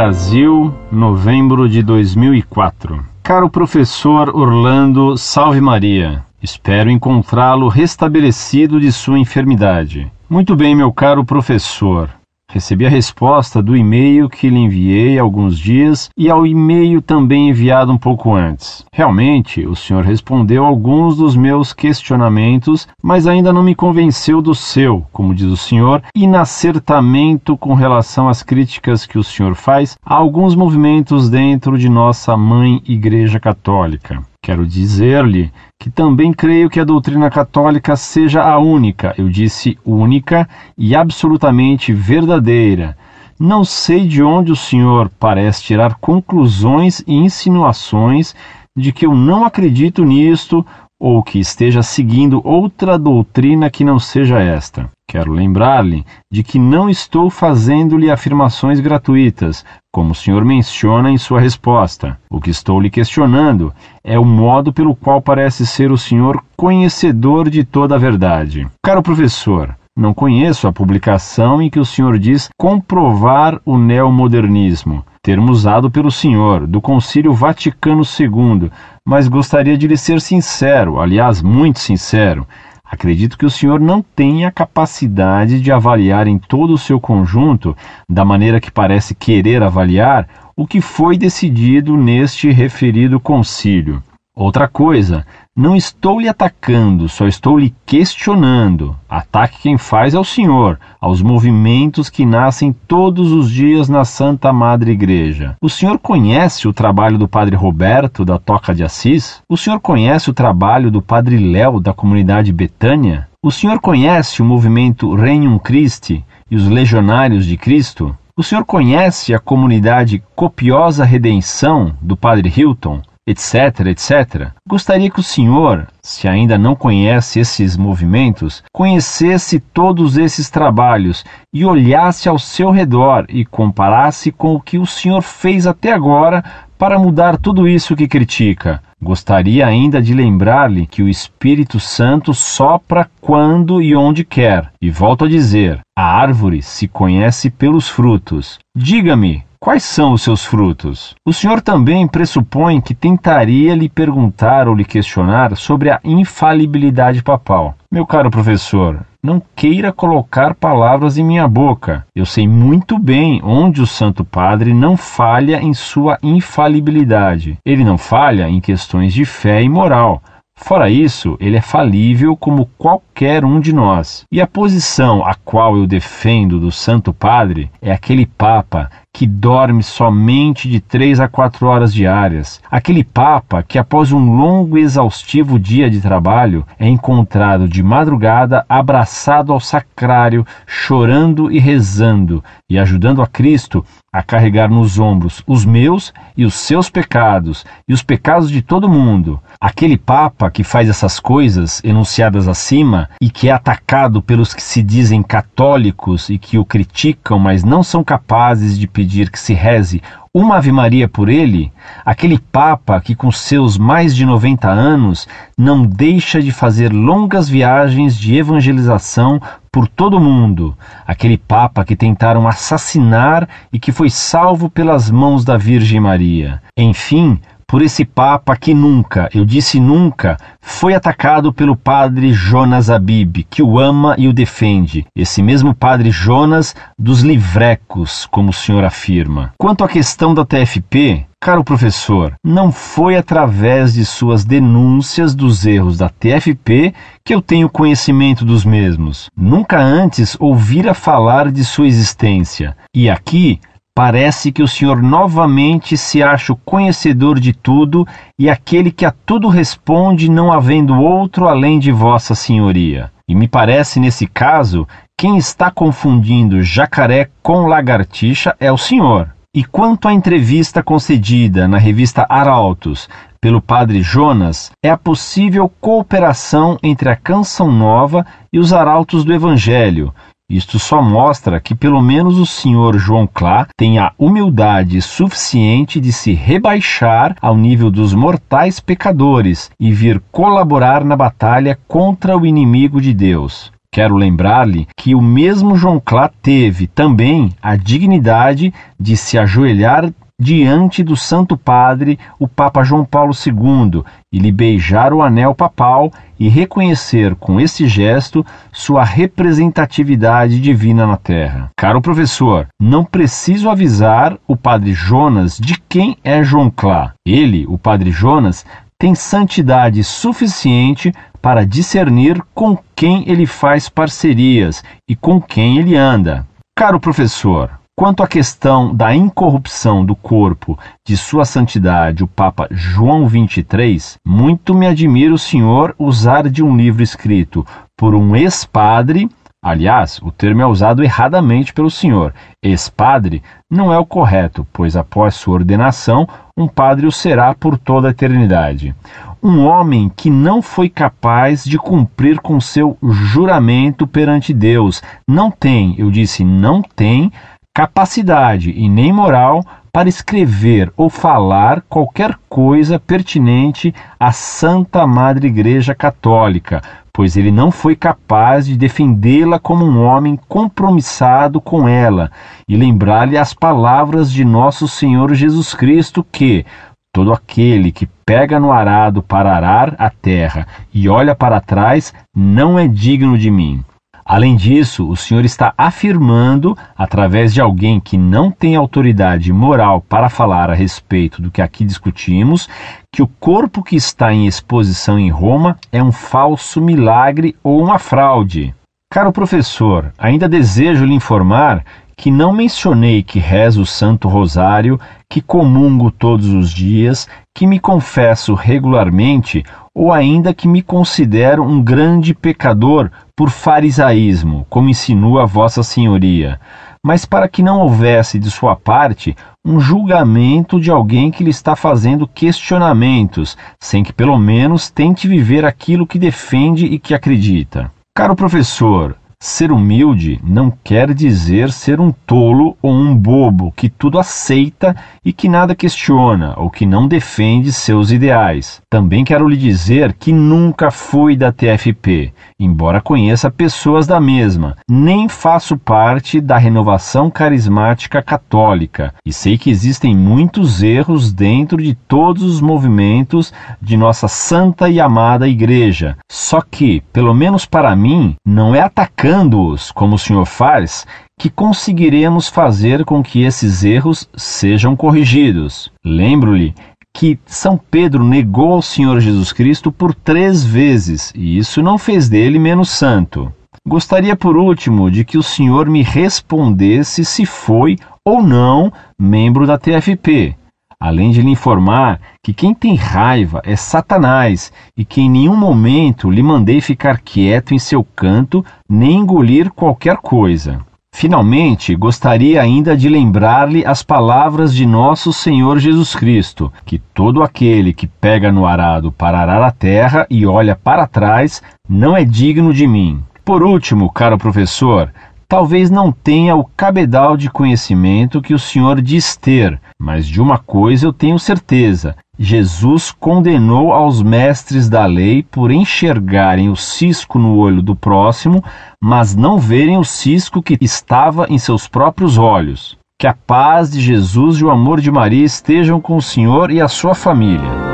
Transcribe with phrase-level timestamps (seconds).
[0.00, 3.04] Brasil, novembro de 2004.
[3.22, 10.10] Caro professor Orlando Salve Maria, espero encontrá-lo restabelecido de sua enfermidade.
[10.26, 12.08] Muito bem, meu caro professor.
[12.52, 17.48] Recebi a resposta do e-mail que lhe enviei há alguns dias e ao e-mail também
[17.48, 18.84] enviado um pouco antes.
[18.92, 25.06] Realmente, o senhor respondeu alguns dos meus questionamentos, mas ainda não me convenceu do seu,
[25.12, 30.56] como diz o senhor, inacertamento com relação às críticas que o senhor faz a alguns
[30.56, 34.28] movimentos dentro de nossa mãe Igreja Católica.
[34.42, 40.48] Quero dizer-lhe que também creio que a doutrina católica seja a única, eu disse única
[40.78, 42.96] e absolutamente verdadeira.
[43.38, 48.34] Não sei de onde o senhor parece tirar conclusões e insinuações
[48.74, 50.64] de que eu não acredito nisto
[51.00, 54.90] ou que esteja seguindo outra doutrina que não seja esta.
[55.08, 61.40] Quero lembrar-lhe de que não estou fazendo-lhe afirmações gratuitas, como o senhor menciona em sua
[61.40, 62.16] resposta.
[62.30, 63.72] O que estou lhe questionando
[64.04, 68.68] é o modo pelo qual parece ser o senhor conhecedor de toda a verdade.
[68.84, 75.52] Caro professor, não conheço a publicação em que o senhor diz comprovar o neomodernismo, termo
[75.52, 78.70] usado pelo senhor, do Concílio Vaticano II,
[79.06, 82.46] mas gostaria de lhe ser sincero, aliás, muito sincero.
[82.82, 87.76] Acredito que o senhor não tenha capacidade de avaliar em todo o seu conjunto,
[88.08, 94.02] da maneira que parece querer avaliar, o que foi decidido neste referido concílio.
[94.34, 95.26] Outra coisa,
[95.60, 98.96] não estou lhe atacando, só estou lhe questionando.
[99.06, 104.54] Ataque quem faz é o Senhor, aos movimentos que nascem todos os dias na Santa
[104.54, 105.56] Madre Igreja.
[105.60, 109.42] O Senhor conhece o trabalho do Padre Roberto da Toca de Assis?
[109.46, 113.28] O Senhor conhece o trabalho do Padre Léo da comunidade Betânia?
[113.42, 118.16] O Senhor conhece o movimento Regnum Christi e os Legionários de Cristo?
[118.34, 123.02] O senhor conhece a comunidade Copiosa Redenção do Padre Hilton?
[123.30, 124.50] Etc, etc.
[124.68, 131.64] Gostaria que o senhor, se ainda não conhece esses movimentos, conhecesse todos esses trabalhos e
[131.64, 136.44] olhasse ao seu redor e comparasse com o que o senhor fez até agora
[136.76, 138.82] para mudar tudo isso que critica.
[139.02, 144.70] Gostaria ainda de lembrar-lhe que o Espírito Santo sopra quando e onde quer.
[144.80, 148.58] E volto a dizer: a árvore se conhece pelos frutos.
[148.76, 151.14] Diga-me, Quais são os seus frutos?
[151.22, 157.74] O senhor também pressupõe que tentaria lhe perguntar ou lhe questionar sobre a infalibilidade papal.
[157.92, 162.06] Meu caro professor, não queira colocar palavras em minha boca.
[162.16, 167.58] Eu sei muito bem onde o Santo Padre não falha em sua infalibilidade.
[167.62, 170.22] Ele não falha em questões de fé e moral.
[170.62, 174.24] Fora isso, ele é falível como qualquer um de nós.
[174.30, 179.82] E a posição a qual eu defendo do Santo Padre é aquele Papa que dorme
[179.82, 185.58] somente de três a quatro horas diárias, aquele Papa que, após um longo e exaustivo
[185.58, 193.20] dia de trabalho, é encontrado de madrugada abraçado ao sacrário, chorando e rezando, e ajudando
[193.20, 198.50] a Cristo a carregar nos ombros os meus e os seus pecados e os pecados
[198.50, 199.40] de todo mundo.
[199.60, 204.82] Aquele Papa que faz essas coisas enunciadas acima e que é atacado pelos que se
[204.82, 210.02] dizem católicos e que o criticam, mas não são capazes de pedir que se reze
[210.32, 211.72] uma Ave Maria por ele,
[212.04, 215.26] aquele Papa que, com seus mais de 90 anos,
[215.56, 219.40] não deixa de fazer longas viagens de evangelização
[219.72, 220.76] por todo o mundo,
[221.06, 226.60] aquele Papa que tentaram assassinar e que foi salvo pelas mãos da Virgem Maria.
[226.76, 227.40] Enfim,
[227.70, 233.62] por esse Papa que nunca, eu disse nunca, foi atacado pelo padre Jonas Abib, que
[233.62, 235.06] o ama e o defende.
[235.14, 239.52] Esse mesmo padre Jonas dos livrecos, como o senhor afirma.
[239.56, 245.96] Quanto à questão da TFP, Caro professor, não foi através de suas denúncias dos erros
[245.96, 246.92] da TFP
[247.24, 249.30] que eu tenho conhecimento dos mesmos.
[249.34, 252.76] Nunca antes ouvira falar de sua existência.
[252.94, 253.58] E aqui
[254.02, 258.08] Parece que o senhor novamente se acha o conhecedor de tudo
[258.38, 263.12] e aquele que a tudo responde, não havendo outro além de Vossa Senhoria.
[263.28, 264.88] E me parece, nesse caso,
[265.18, 269.34] quem está confundindo jacaré com lagartixa é o senhor.
[269.54, 273.06] E quanto à entrevista concedida na revista Arautos
[273.38, 279.32] pelo padre Jonas, é a possível cooperação entre a Canção Nova e os arautos do
[279.34, 280.14] Evangelho,
[280.50, 286.12] isto só mostra que pelo menos o senhor João Clá tem a humildade suficiente de
[286.12, 293.00] se rebaixar ao nível dos mortais pecadores e vir colaborar na batalha contra o inimigo
[293.00, 293.70] de Deus.
[293.92, 301.02] Quero lembrar-lhe que o mesmo João Clá teve também a dignidade de se ajoelhar diante
[301.02, 304.02] do Santo Padre, o Papa João Paulo II,
[304.32, 311.18] e lhe beijar o anel papal e reconhecer com esse gesto sua representatividade divina na
[311.18, 311.68] Terra.
[311.76, 317.12] Caro professor, não preciso avisar o Padre Jonas de quem é João Clá.
[317.26, 318.64] Ele, o Padre Jonas,
[318.98, 326.46] tem santidade suficiente para discernir com quem ele faz parcerias e com quem ele anda.
[326.76, 333.28] Caro professor, Quanto à questão da incorrupção do corpo de Sua Santidade, o Papa João
[333.28, 337.62] XXIII, muito me admira o senhor usar de um livro escrito
[337.94, 339.28] por um ex-padre.
[339.62, 342.32] Aliás, o termo é usado erradamente pelo senhor.
[342.64, 346.26] Ex-padre não é o correto, pois após sua ordenação,
[346.56, 348.94] um padre o será por toda a eternidade
[349.42, 355.02] um homem que não foi capaz de cumprir com seu juramento perante Deus.
[355.26, 357.32] Não tem, eu disse, não tem
[357.74, 365.94] capacidade e nem moral para escrever ou falar qualquer coisa pertinente à Santa Madre Igreja
[365.94, 366.80] Católica,
[367.12, 372.30] pois ele não foi capaz de defendê-la como um homem compromissado com ela
[372.68, 376.64] e lembrar-lhe as palavras de nosso Senhor Jesus Cristo que
[377.12, 382.78] todo aquele que pega no arado para arar a terra e olha para trás não
[382.78, 383.84] é digno de mim.
[384.32, 390.28] Além disso, o senhor está afirmando, através de alguém que não tem autoridade moral para
[390.28, 392.68] falar a respeito do que aqui discutimos,
[393.12, 397.98] que o corpo que está em exposição em Roma é um falso milagre ou uma
[397.98, 398.72] fraude.
[399.12, 401.84] Caro professor, ainda desejo lhe informar
[402.16, 407.80] que não mencionei que rezo o Santo Rosário, que comungo todos os dias, que me
[407.80, 413.10] confesso regularmente ou ainda que me considero um grande pecador
[413.40, 416.60] por farisaísmo, como insinua Vossa Senhoria,
[417.02, 419.34] mas para que não houvesse de sua parte
[419.64, 425.64] um julgamento de alguém que lhe está fazendo questionamentos, sem que pelo menos tente viver
[425.64, 427.90] aquilo que defende e que acredita.
[428.14, 434.18] Caro professor, Ser humilde não quer dizer ser um tolo ou um bobo que tudo
[434.18, 434.94] aceita
[435.24, 438.82] e que nada questiona ou que não defende seus ideais.
[438.90, 445.26] Também quero lhe dizer que nunca fui da TFP, embora conheça pessoas da mesma, nem
[445.26, 452.42] faço parte da renovação carismática católica e sei que existem muitos erros dentro de todos
[452.42, 456.18] os movimentos de nossa santa e amada Igreja.
[456.30, 461.06] Só que, pelo menos para mim, não é atacando atacando-os como o Senhor faz,
[461.38, 465.90] que conseguiremos fazer com que esses erros sejam corrigidos.
[466.04, 466.74] Lembro-lhe
[467.14, 472.28] que São Pedro negou ao Senhor Jesus Cristo por três vezes, e isso não fez
[472.28, 473.52] dele menos santo.
[473.86, 479.78] Gostaria, por último, de que o senhor me respondesse se foi ou não membro da
[479.78, 480.54] TFP,
[481.00, 486.30] além de lhe informar que quem tem raiva é Satanás e que em nenhum momento
[486.30, 490.84] lhe mandei ficar quieto em seu canto nem engolir qualquer coisa.
[491.12, 497.92] Finalmente, gostaria ainda de lembrar-lhe as palavras de nosso Senhor Jesus Cristo, que todo aquele
[497.92, 502.72] que pega no arado para arar a terra e olha para trás não é digno
[502.72, 503.22] de mim.
[503.44, 505.12] Por último, caro professor,
[505.50, 510.56] talvez não tenha o cabedal de conhecimento que o senhor diz ter, mas de uma
[510.58, 517.56] coisa eu tenho certeza: Jesus condenou aos mestres da lei por enxergarem o cisco no
[517.56, 518.62] olho do próximo,
[519.02, 522.96] mas não verem o cisco que estava em seus próprios olhos.
[523.20, 526.80] Que a paz de Jesus e o amor de Maria estejam com o Senhor e
[526.80, 527.90] a sua família.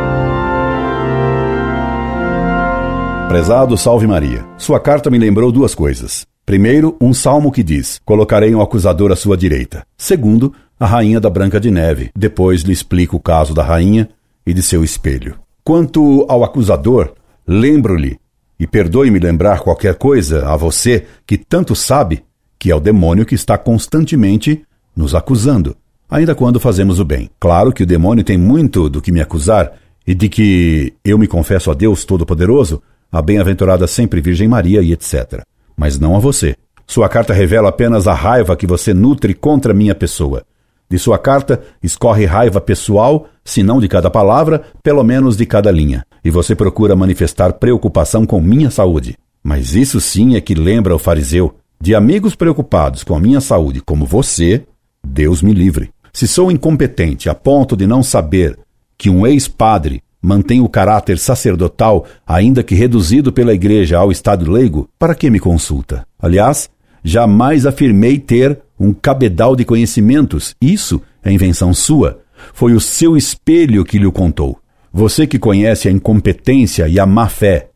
[3.29, 6.27] Prezado Salve Maria, sua carta me lembrou duas coisas.
[6.47, 9.85] Primeiro, um salmo que diz: Colocarei um acusador à sua direita.
[9.99, 12.11] Segundo, a rainha da Branca de Neve.
[12.17, 14.09] Depois lhe explico o caso da rainha
[14.47, 15.35] e de seu espelho.
[15.65, 18.17] Quanto ao acusador, lembro-lhe,
[18.61, 22.23] e perdoe-me lembrar qualquer coisa a você que tanto sabe
[22.57, 24.62] que é o demônio que está constantemente
[24.95, 25.76] nos acusando,
[26.09, 27.29] ainda quando fazemos o bem.
[27.41, 29.73] Claro que o demônio tem muito do que me acusar
[30.07, 34.93] e de que eu me confesso a Deus Todo-Poderoso, a bem-aventurada sempre Virgem Maria e
[34.93, 35.45] etc
[35.76, 36.56] mas não a você.
[36.87, 40.45] Sua carta revela apenas a raiva que você nutre contra minha pessoa.
[40.88, 45.71] De sua carta escorre raiva pessoal, se não de cada palavra, pelo menos de cada
[45.71, 46.04] linha.
[46.25, 49.16] E você procura manifestar preocupação com minha saúde.
[49.42, 51.56] Mas isso sim é que lembra o fariseu.
[51.80, 54.64] De amigos preocupados com a minha saúde como você,
[55.04, 55.90] Deus me livre.
[56.12, 58.59] Se sou incompetente a ponto de não saber
[58.97, 64.90] que um ex-padre mantém o caráter sacerdotal, ainda que reduzido pela igreja ao estado leigo,
[64.99, 66.04] para que me consulta?
[66.18, 66.68] Aliás,
[67.04, 70.56] jamais afirmei ter um cabedal de conhecimentos.
[70.61, 72.18] Isso é invenção sua.
[72.52, 74.59] Foi o seu espelho que lhe o contou.
[74.92, 77.68] Você que conhece a incompetência e a má fé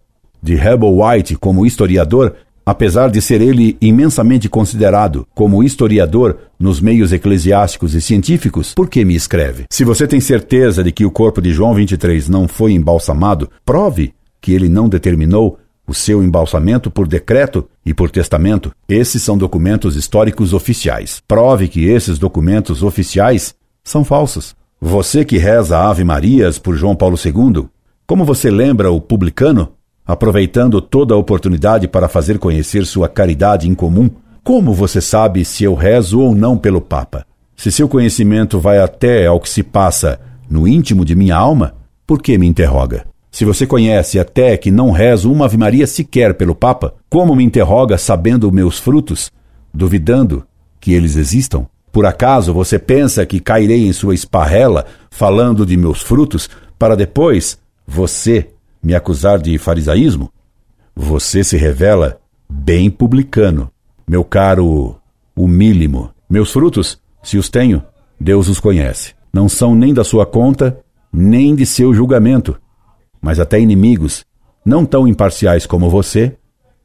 [0.42, 2.34] de Herbal White como historiador,
[2.70, 9.04] apesar de ser ele imensamente considerado como historiador nos meios eclesiásticos e científicos, por que
[9.04, 9.64] me escreve?
[9.68, 14.14] Se você tem certeza de que o corpo de João 23 não foi embalsamado, prove
[14.40, 18.70] que ele não determinou o seu embalsamento por decreto e por testamento.
[18.88, 21.20] Esses são documentos históricos oficiais.
[21.26, 24.54] Prove que esses documentos oficiais são falsos.
[24.80, 27.66] Você que reza Ave Marias por João Paulo II,
[28.06, 29.72] como você lembra o publicano,
[30.06, 34.10] aproveitando toda a oportunidade para fazer conhecer sua caridade em comum,
[34.42, 37.26] como você sabe se eu rezo ou não pelo Papa?
[37.56, 41.74] Se seu conhecimento vai até ao que se passa no íntimo de minha alma,
[42.06, 43.04] por que me interroga?
[43.30, 47.44] Se você conhece até que não rezo uma Ave Maria sequer pelo Papa, como me
[47.44, 49.30] interroga sabendo meus frutos,
[49.72, 50.44] duvidando
[50.80, 51.66] que eles existam?
[51.92, 57.58] Por acaso você pensa que cairei em sua esparrela falando de meus frutos para depois
[57.86, 58.48] você
[58.82, 60.32] me acusar de farisaísmo?
[60.94, 63.70] Você se revela bem publicano,
[64.08, 64.96] meu caro
[65.36, 66.10] humílimo.
[66.28, 67.82] Meus frutos, se os tenho,
[68.18, 69.14] Deus os conhece.
[69.32, 70.80] Não são nem da sua conta,
[71.12, 72.56] nem de seu julgamento.
[73.20, 74.24] Mas até inimigos,
[74.64, 76.36] não tão imparciais como você,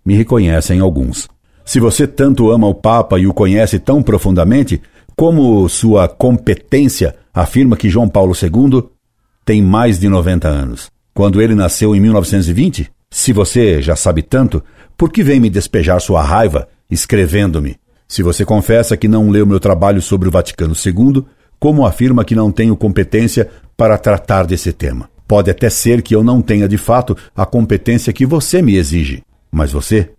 [0.06, 1.28] me reconhecem alguns.
[1.64, 4.82] Se você tanto ama o Papa e o conhece tão profundamente,
[5.16, 8.84] como sua competência afirma que João Paulo II
[9.44, 10.92] tem mais de 90 anos.
[11.16, 12.92] Quando ele nasceu em 1920?
[13.10, 14.62] Se você já sabe tanto,
[14.98, 17.78] por que vem me despejar sua raiva escrevendo-me?
[18.06, 21.24] Se você confessa que não leu meu trabalho sobre o Vaticano II,
[21.58, 25.10] como afirma que não tenho competência para tratar desse tema?
[25.26, 29.24] Pode até ser que eu não tenha de fato a competência que você me exige,
[29.50, 30.12] mas você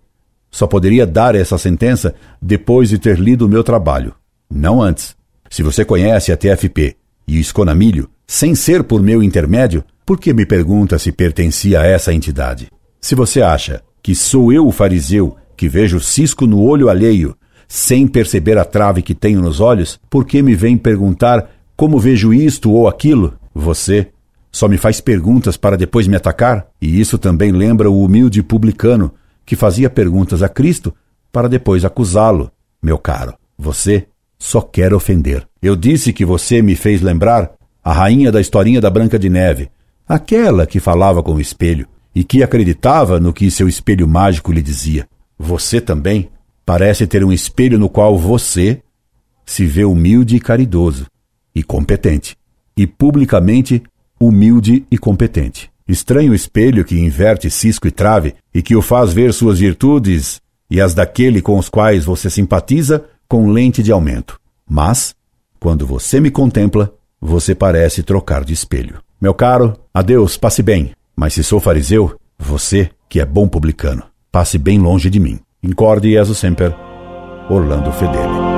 [0.51, 4.15] só poderia dar essa sentença depois de ter lido o meu trabalho
[4.51, 5.15] não antes.
[5.51, 6.97] Se você conhece a TFP
[7.29, 11.85] e o Esconamilho, sem ser por meu intermédio, por que me pergunta se pertencia a
[11.85, 12.71] essa entidade?
[13.01, 17.37] Se você acha que sou eu o fariseu que vejo cisco no olho alheio,
[17.67, 22.33] sem perceber a trave que tenho nos olhos, por que me vem perguntar como vejo
[22.33, 23.35] isto ou aquilo?
[23.53, 24.11] Você
[24.53, 26.69] só me faz perguntas para depois me atacar?
[26.81, 29.13] E isso também lembra o humilde publicano
[29.45, 30.95] que fazia perguntas a Cristo
[31.33, 32.53] para depois acusá-lo.
[32.81, 34.07] Meu caro, você
[34.39, 35.49] só quer ofender.
[35.61, 37.51] Eu disse que você me fez lembrar
[37.83, 39.69] a rainha da historinha da Branca de Neve,
[40.09, 44.63] aquela que falava com o espelho e que acreditava no que seu espelho mágico lhe
[44.63, 45.07] dizia.
[45.39, 46.31] Você também
[46.65, 48.83] parece ter um espelho no qual você
[49.45, 51.07] se vê humilde e caridoso
[51.55, 52.37] e competente,
[52.77, 53.83] e publicamente
[54.21, 55.71] humilde e competente.
[55.89, 60.81] Estranho espelho que inverte cisco e trave e que o faz ver suas virtudes e
[60.81, 64.41] as daquele com os quais você simpatiza com lente de aumento.
[64.69, 65.15] Mas,
[65.61, 69.06] quando você me contempla, você parece trocar de espelho.
[69.27, 70.93] Meu caro, adeus, passe bem.
[71.17, 75.41] Mas se sou fariseu, você, que é bom publicano, passe bem longe de mim.
[75.61, 76.73] Incorde Jesus Semper,
[77.51, 78.56] Orlando Fedeli.